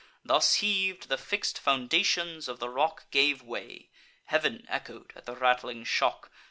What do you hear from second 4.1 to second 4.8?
heav'n